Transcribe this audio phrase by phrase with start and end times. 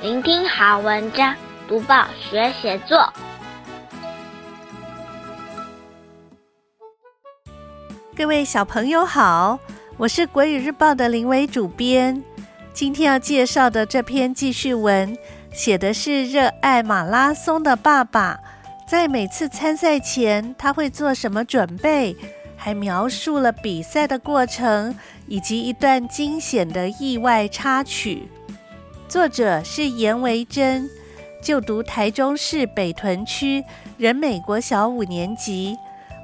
[0.00, 1.34] 聆听好文章，
[1.66, 3.12] 读报学写作。
[8.16, 9.58] 各位小朋友好，
[9.96, 12.22] 我是国语日报的林伟主编。
[12.72, 15.18] 今天要介绍的这篇记叙文，
[15.52, 18.38] 写的是热爱马拉松的爸爸，
[18.88, 22.16] 在每次参赛前他会做什么准备，
[22.56, 24.96] 还描述了比赛的过程
[25.26, 28.28] 以及一段惊险的意外插曲。
[29.08, 30.88] 作者是严维珍，
[31.42, 33.64] 就读台中市北屯区
[33.96, 35.74] 仁美国小五年级。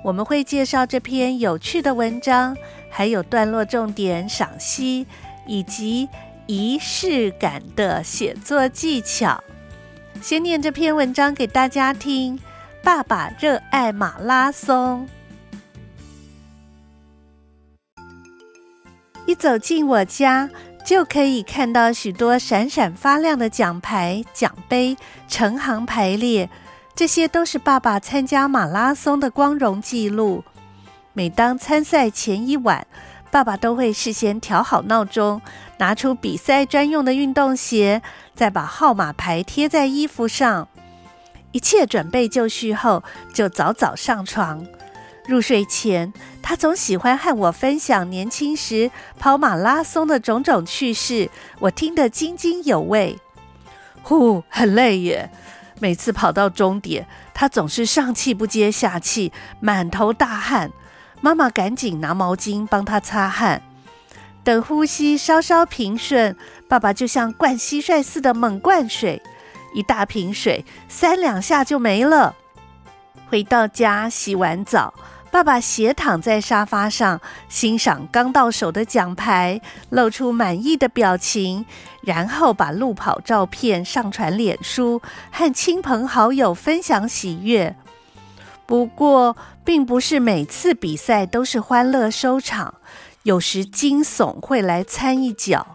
[0.05, 2.55] 我们会介绍这篇有趣的文章，
[2.91, 5.07] 还有段落重点赏析，
[5.47, 6.07] 以及
[6.47, 9.43] 仪式感的写作技巧。
[10.21, 12.39] 先念这篇文章给大家听。
[12.83, 15.09] 爸爸热爱马拉松，
[19.25, 20.51] 一走进我家，
[20.85, 26.51] 就可以看到许多闪闪发亮的奖牌、奖杯，成行排列。
[26.95, 30.45] 这些都是爸爸参加马拉松的光荣记录。
[31.15, 32.87] 每当参赛前一晚，
[33.31, 35.41] 爸爸都会事先调好闹钟，
[35.79, 38.03] 拿出比赛专用的运动鞋，
[38.35, 40.69] 再把号码牌贴在衣服上。
[41.53, 44.67] 一切准备就绪后，就早早上床。
[45.27, 53.19] 入睡前，他总喜欢和我分享年轻时跑马拉松的种种趣事，我听得津津有味。
[54.03, 55.31] 呼，很累耶！
[55.81, 60.71] 每次跑到终点，他总是上气不接下气，满头大汗。
[61.21, 63.63] 妈妈赶紧拿毛巾帮他擦汗。
[64.45, 66.37] 等呼吸稍稍平顺，
[66.69, 69.23] 爸爸就像灌蟋蟀似的猛灌水，
[69.75, 72.37] 一大瓶水三两下就没了。
[73.31, 74.93] 回到家洗完澡。
[75.35, 79.61] 爸爸斜躺在沙发上，欣赏刚到手的奖牌，
[79.91, 81.67] 露出满意的表情，
[82.03, 87.75] 然后把路跑照片上传脸书，和亲朋好友分享喜悦。
[88.65, 92.75] 不过，并不是每次比赛都是欢乐收场，
[93.25, 95.67] 有时惊悚会来掺一脚。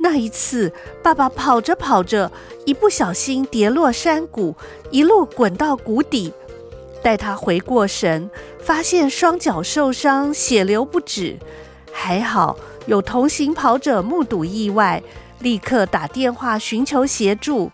[0.00, 0.72] 那一次，
[1.04, 2.32] 爸爸跑着跑着，
[2.66, 4.56] 一不小心跌落山谷，
[4.90, 6.34] 一路滚到谷底。
[7.02, 8.30] 待他回过神，
[8.60, 11.36] 发现双脚受伤，血流不止。
[11.92, 15.02] 还好有同行跑者目睹意外，
[15.40, 17.70] 立刻打电话寻求协助。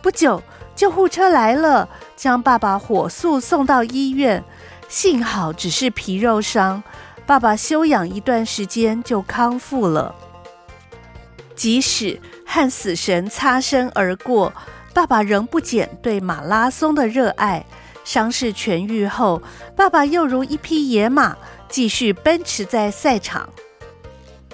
[0.00, 0.42] 不久，
[0.74, 4.42] 救护车来了，将爸爸火速送到医院。
[4.88, 6.82] 幸好只是皮肉伤，
[7.24, 10.14] 爸爸休养一段时间就康复了。
[11.54, 14.52] 即使和死神擦身而过，
[14.92, 17.64] 爸爸仍不减对马拉松的热爱。
[18.04, 19.42] 伤势痊愈后，
[19.76, 21.36] 爸爸又如一匹野马，
[21.68, 23.48] 继续奔驰在赛场。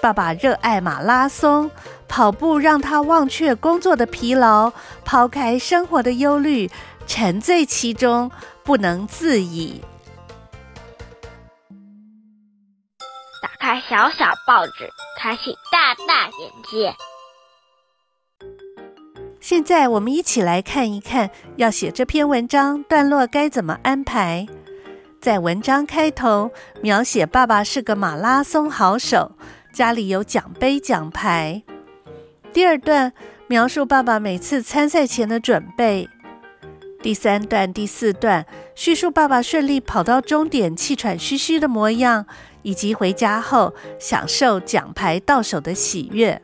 [0.01, 1.69] 爸爸热爱马拉松，
[2.07, 4.71] 跑步让他忘却工作的疲劳，
[5.03, 6.71] 抛开生活的忧虑，
[7.05, 8.31] 沉醉其中，
[8.63, 9.81] 不能自已。
[13.41, 16.95] 打开小小报纸，开启大大眼界。
[19.39, 24.45] 现在我们一起来看一看，要写这篇文章段落该怎么安排。
[25.21, 26.51] 在文章开头
[26.81, 29.31] 描写爸爸是个马拉松好手，
[29.73, 31.63] 家里有奖杯奖牌。
[32.51, 33.13] 第二段
[33.47, 36.09] 描述爸爸每次参赛前的准备。
[37.01, 38.45] 第三段、第四段
[38.75, 42.25] 叙述爸爸顺利跑到终点，气喘吁吁的模样，
[42.61, 46.41] 以及回家后享受奖牌到手的喜悦。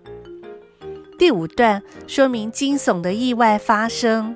[1.18, 4.36] 第五段说明惊悚的意外发生。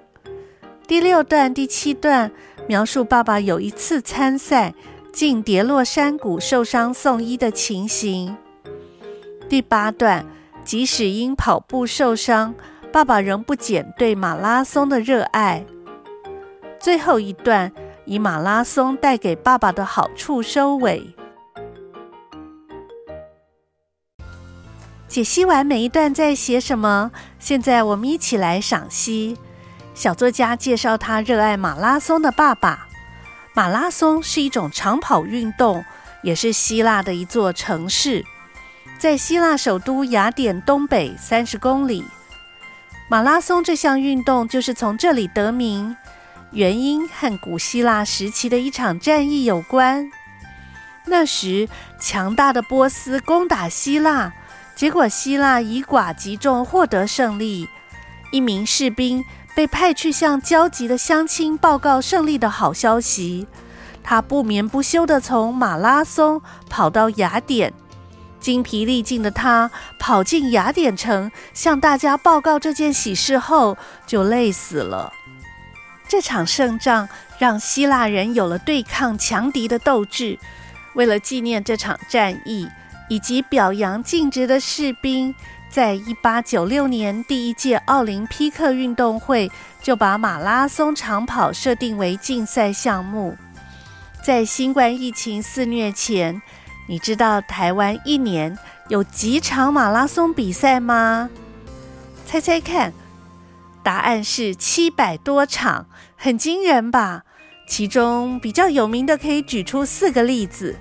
[0.87, 2.31] 第六段、第七段
[2.67, 4.73] 描述爸爸有一次参赛，
[5.11, 8.35] 竟跌落山谷受伤送医的情形。
[9.49, 10.25] 第八段，
[10.63, 12.55] 即使因跑步受伤，
[12.91, 15.65] 爸爸仍不减对马拉松的热爱。
[16.79, 17.71] 最后一段，
[18.05, 21.13] 以马拉松带给爸爸的好处收尾。
[25.09, 27.09] 解析完每一段在写什么，
[27.39, 29.35] 现在我们一起来赏析。
[29.95, 32.87] 小作家介绍他热爱马拉松的爸爸。
[33.55, 35.83] 马拉松是一种长跑运动，
[36.21, 38.23] 也是希腊的一座城市，
[38.99, 42.05] 在希腊首都雅典东北三十公里。
[43.09, 45.97] 马拉松这项运动就是从这里得名，
[46.51, 50.07] 原因和古希腊时期的一场战役有关。
[51.05, 51.67] 那时，
[51.99, 54.31] 强大的波斯攻打希腊。
[54.79, 57.67] 结果，希腊以寡击众获得胜利。
[58.31, 63.45] 一名士兵被派去向焦急的乡亲报告胜利的好消息。
[64.01, 67.73] 他不眠不休地从马拉松跑到雅典，
[68.39, 73.77] 精疲力尽的他跑进雅典城，向大家报告这件喜事后，
[74.07, 75.11] 就累死了。
[76.07, 80.39] 这场胜仗让希腊人有了对抗强敌的斗志。
[80.93, 82.65] 为了纪念这场战役，
[83.09, 85.35] 以及表扬尽职的士兵，
[85.69, 89.51] 在一八九六年第一届奥林匹克运动会
[89.81, 93.35] 就把马拉松长跑设定为竞赛项目。
[94.23, 96.41] 在新冠疫情肆虐前，
[96.87, 98.57] 你知道台湾一年
[98.87, 101.29] 有几场马拉松比赛吗？
[102.25, 102.93] 猜猜看，
[103.81, 107.23] 答案是七百多场，很惊人吧？
[107.67, 110.75] 其中比较有名的可以举出四个例子：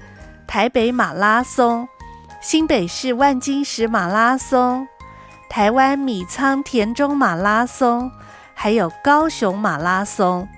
[0.47, 1.89] 台北马拉松、
[2.51, 4.89] 新北市万金石马拉松、
[5.51, 8.11] 台湾米仓田中马拉松，
[8.55, 10.49] 还有高雄马拉松。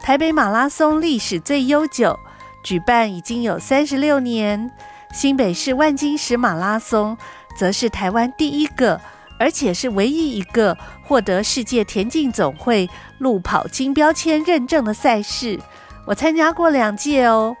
[0.00, 2.16] 台北马拉松历史最悠久。
[2.62, 4.70] 举办已经有三十六年，
[5.12, 7.18] 新北市万金石马拉松
[7.56, 9.00] 则是台湾第一个，
[9.40, 12.88] 而且是唯一一个获得世界田径总会
[13.18, 15.58] 路跑金标签认证的赛事。
[16.06, 17.56] 我参加过两届哦。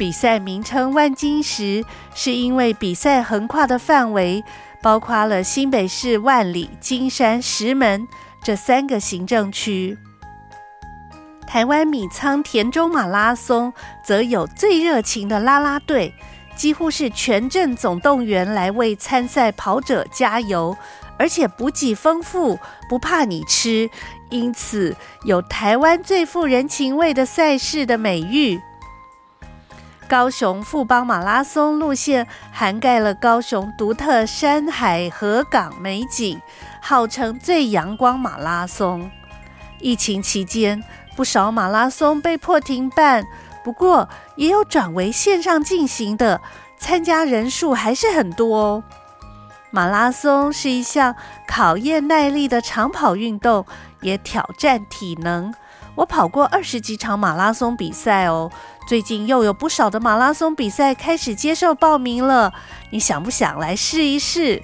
[0.00, 4.42] 比赛名称万金石，是因为比赛横跨的范围
[4.80, 8.08] 包括了新北市万里、金山、石门
[8.42, 9.98] 这三个行政区。
[11.46, 16.14] 台湾米仓田中马拉松则有最热情的啦啦队，
[16.56, 20.74] 几乎是全镇总动员来为参赛跑者加油，
[21.18, 22.58] 而且补给丰富，
[22.88, 23.90] 不怕你吃，
[24.30, 28.58] 因此有台湾最富人情味的赛事的美誉。
[30.10, 36.42] 高雄富邦马拉松路线涵盖了高雄独特山海河港美景，
[36.82, 39.08] 号称最阳光马拉松。
[39.78, 40.82] 疫情期间，
[41.14, 43.24] 不少马拉松被迫停办，
[43.62, 46.40] 不过也有转为线上进行的，
[46.76, 48.82] 参加人数还是很多哦。
[49.70, 51.14] 马拉松是一项
[51.46, 53.64] 考验耐力的长跑运动，
[54.00, 55.54] 也挑战体能。
[55.96, 58.50] 我跑过二十几场马拉松比赛哦，
[58.90, 62.52] 最近又有不少的马拉松比赛开始接受报名了，
[62.90, 64.60] 你想不想来试一试？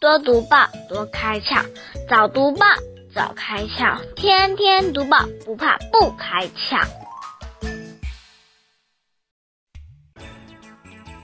[0.00, 1.62] 多读报，多开窍；
[2.08, 2.64] 早读报，
[3.14, 6.82] 早开窍；天天读报，不怕不开窍。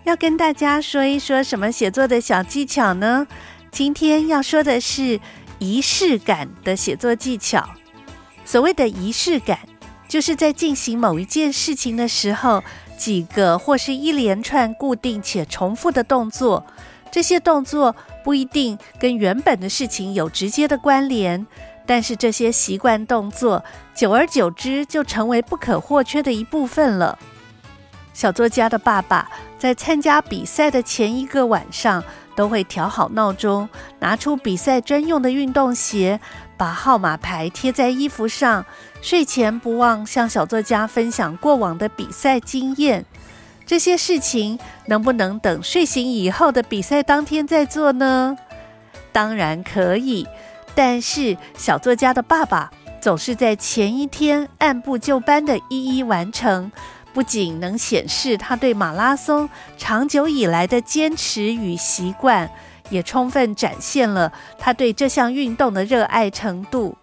[0.04, 3.26] 要跟大家说一说什么写作的小技巧呢？
[3.70, 5.18] 今天要说的是
[5.58, 7.66] 仪式感的写作技巧。
[8.48, 9.58] 所谓的仪式感，
[10.08, 12.64] 就是在进行某一件事情的时候，
[12.96, 16.64] 几个或是一连串固定且重复的动作。
[17.12, 21.46] 这些动作不一定跟原本的事情有直接的关联，
[21.84, 23.62] 但是这些习惯动作，
[23.94, 27.18] 久而久之就成为不可或缺的一部分了。
[28.14, 32.02] 小作家的爸爸在参加比赛的前一个晚上，
[32.34, 33.68] 都会调好闹钟，
[33.98, 36.18] 拿出比赛专用的运动鞋，
[36.58, 38.66] 把号码牌贴在衣服上，
[39.00, 43.06] 睡前不忘向小作家分享过往的比赛经验。
[43.64, 48.36] 这些事情能不能等睡醒以后的比赛当天再做呢？
[49.12, 50.26] 当然可以，
[50.74, 52.70] 但是小作家的爸爸
[53.00, 56.72] 总是在前一天按部就班地一一完成，
[57.12, 62.50] 不仅能显示他对马拉松长久以来的坚持与习惯，
[62.90, 66.96] 也充分展现了他对这项运动的热爱程度。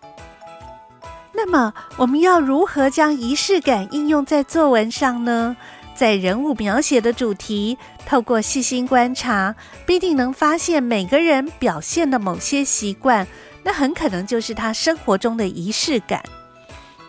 [1.34, 5.56] 那么，我们要如何将仪式感应用在作文上呢？
[5.94, 13.26] 在人物描写的主题，透过细心观察，必定能发现每个人表现的某些习惯，
[13.64, 16.22] 那很可能就是他生活中的仪式感。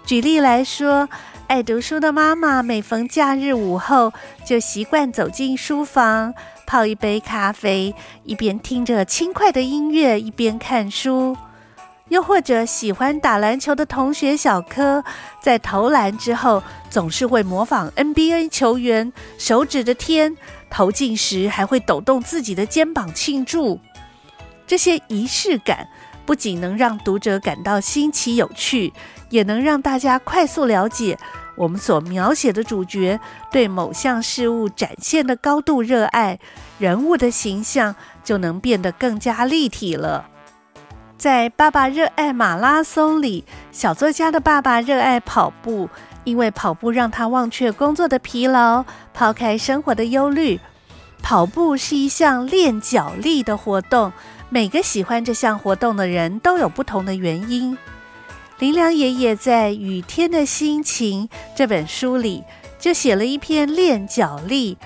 [0.04, 1.09] 举例来说，
[1.49, 4.12] 爱读书的妈妈每逢假日午后，
[4.45, 6.33] 就习惯走进书房，
[6.66, 7.94] 泡一杯咖啡，
[8.25, 11.37] 一边听着轻快的音乐，一边看书。
[12.08, 15.02] 又或者喜欢打篮球的同学小柯，
[15.40, 20.37] 在投篮之后，总是会模仿 NBA 球员，手指着天，
[20.70, 23.80] 投进时还会抖动自己的肩膀庆祝。
[24.68, 25.88] 这些仪式感
[26.25, 28.92] 不仅能让读者感到新奇有趣，
[29.28, 31.18] 也能让大家快速了解
[31.56, 33.18] 我们所描写的主角
[33.50, 36.38] 对某项事物展现的高度热爱，
[36.78, 40.26] 人物的形象就能变得更加立体了。
[41.18, 45.88] 在《爸爸热爱马拉松》里，小作家的爸爸热爱跑步，
[46.25, 48.84] 因为跑步让他忘却工作的疲劳，
[49.14, 50.60] 抛开生活的忧虑。
[51.22, 54.12] 跑步是一项练脚力的活动，
[54.50, 57.76] 每个喜欢这项活动的人都有不同的原因。
[58.58, 62.44] 林良爷爷在《雨天的心情》这本书里。
[62.78, 64.76] 就写了一篇练脚力。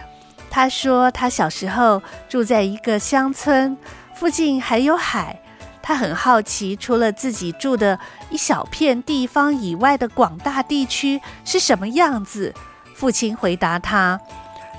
[0.49, 3.77] 他说他小时候住在一个乡村，
[4.15, 5.43] 附近还有海。
[5.83, 7.99] 他很好奇，除了自己住的
[8.31, 12.55] 一小片地方以外的广大地区是什么样子。
[12.95, 14.21] 父亲回答他：“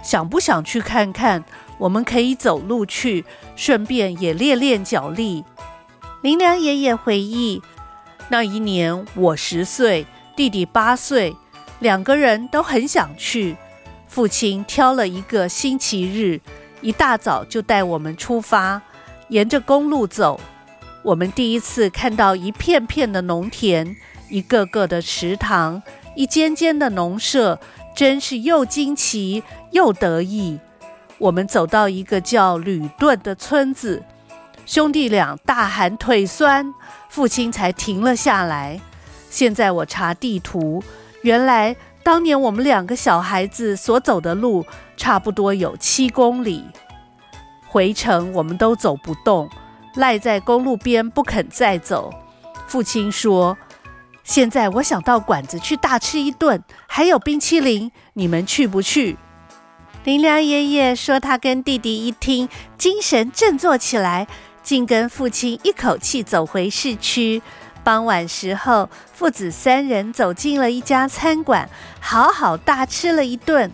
[0.01, 1.43] 想不想去看看？
[1.77, 5.43] 我们可以走路去，顺便也练练脚力。”
[6.24, 7.62] 林良爷爷回忆，
[8.32, 10.08] 那一年我十岁，
[10.38, 11.36] 弟弟八岁，
[11.80, 13.58] 两个人都很想去。
[14.08, 16.40] 父亲挑了一个星期日，
[16.80, 18.82] 一大早就带我们出发，
[19.28, 20.40] 沿着公路走。
[21.04, 23.98] 我们第一次看到一片片的农田，
[24.30, 25.84] 一个个的池塘，
[26.16, 27.60] 一间间的农舍，
[27.94, 30.58] 真是又惊奇又得意。
[31.18, 34.02] 我们走到一个叫吕顿的村子，
[34.72, 36.74] 兄弟俩大喊腿酸，
[37.10, 38.80] 父亲才停了下来。
[39.30, 40.82] 现在我查地图，
[41.24, 46.63] 原来当年我们两个小孩子所走的路，差不多有七公里。
[47.68, 49.50] 回程我们都走不动。
[49.96, 52.10] 赖在公路边不肯再走。
[52.66, 53.58] 父亲说
[54.24, 59.18] ：“现在我想到馆子去大吃一顿，还有冰淇淋，你们去不去？”
[60.06, 62.48] 林良爷爷说：“他跟弟弟一听，
[62.78, 64.28] 精神振作起来，
[64.63, 67.41] 竟跟父亲一口气走回市区。
[67.84, 73.72] 傍晚时候，父子三人走进了一家餐馆，好好大吃了一顿。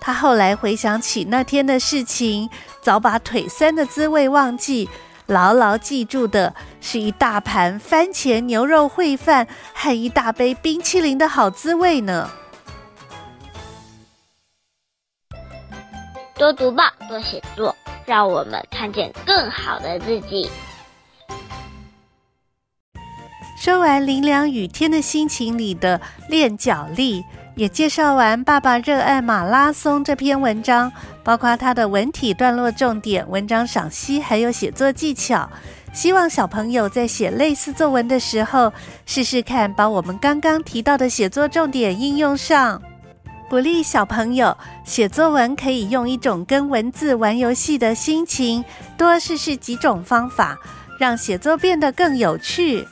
[0.00, 2.48] 他后来回想起那天的事情，
[2.80, 4.88] 早把腿酸的滋味忘记。”
[5.30, 12.28] 牢牢记住的是一大盘番茄牛肉烩饭和一大杯冰淇淋的好滋味呢。
[16.34, 17.76] 多读报，多写作，
[18.10, 20.50] 让我们看见更好的自己。
[23.56, 27.24] 说完林良雨天的心情里的练脚力。
[27.56, 30.90] 也介绍完《爸爸热爱马拉松》这篇文章，
[31.22, 35.50] 包括他的文体段落重点、文章赏析，还有写作技巧。
[35.92, 38.72] 希望小朋友在写类似作文的时候，
[39.04, 42.80] 试试看把我们刚刚提到的写作重点应用上。
[43.50, 48.64] 鼓励小朋友写作文，可以用一种跟文字玩游戏的心情，
[48.96, 50.56] 多试试几种方法，
[51.00, 52.86] 让写作变得更有趣。